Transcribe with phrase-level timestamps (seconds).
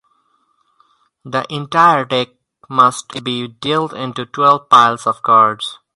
[1.23, 2.29] The entire deck
[2.67, 5.77] must be dealt into twelve piles of cards.